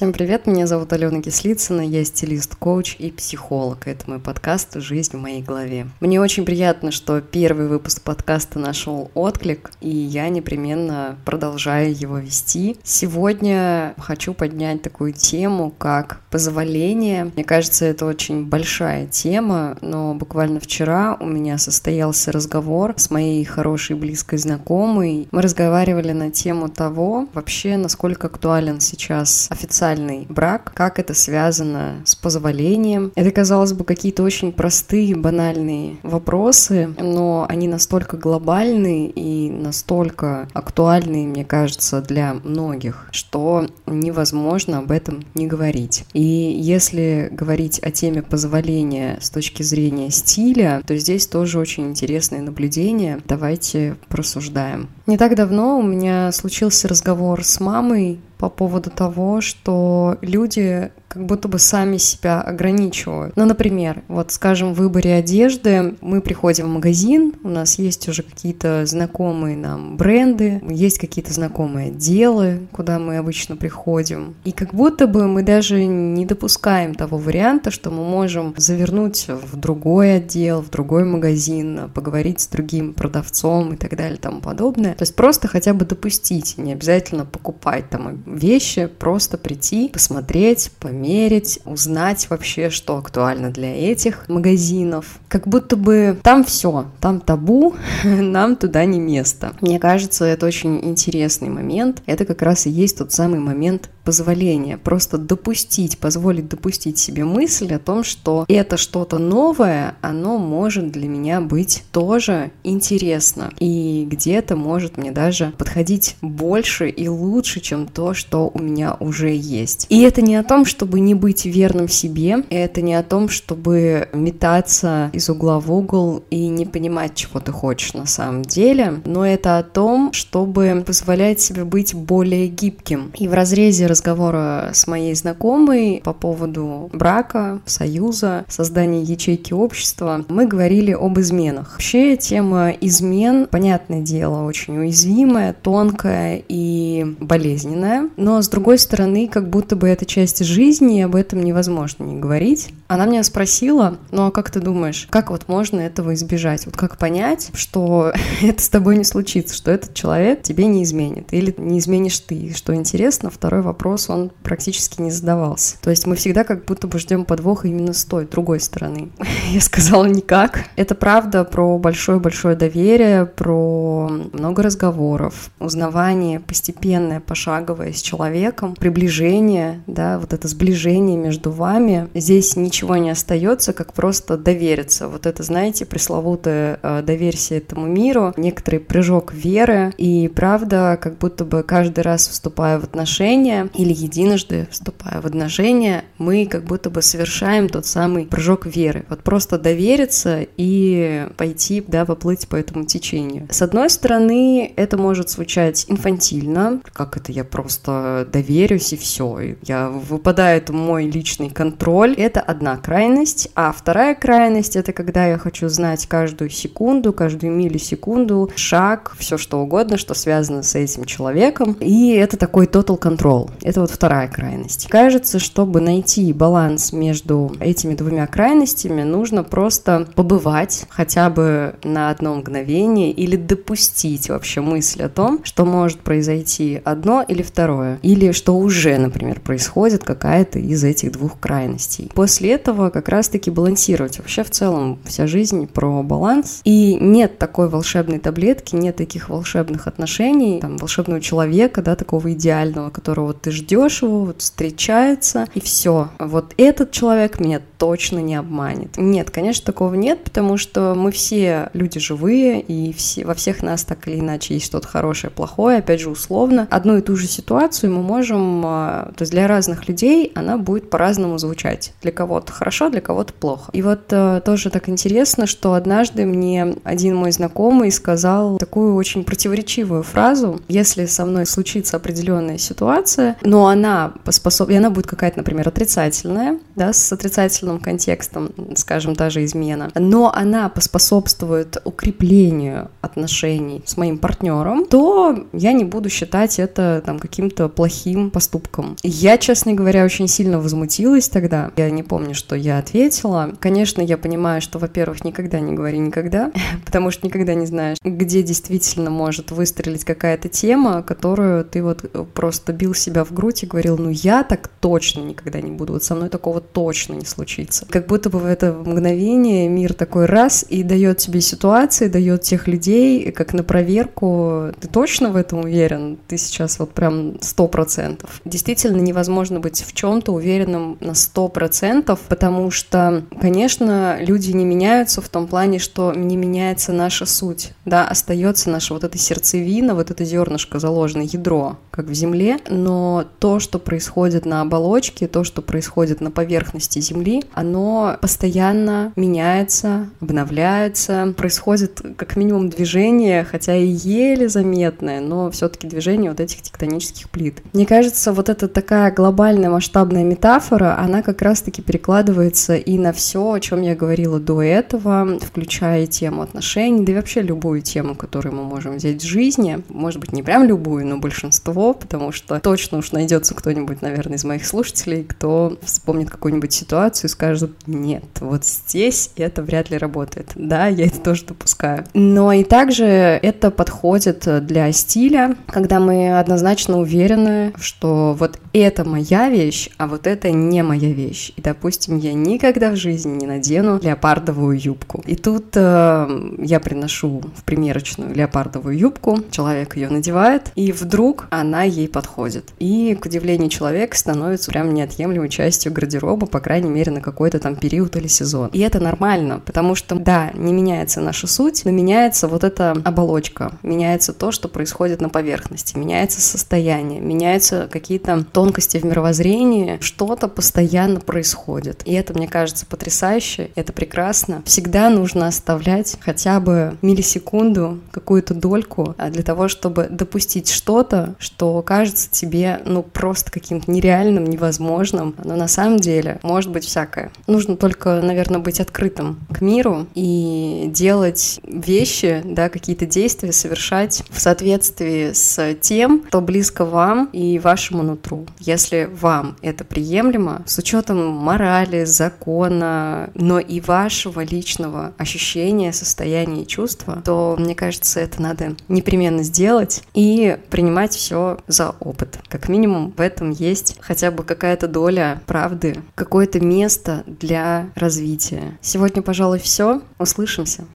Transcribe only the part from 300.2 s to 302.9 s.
сильно возмутилась тогда. Я не помню, что я